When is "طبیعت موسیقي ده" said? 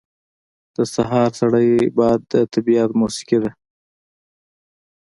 2.53-3.51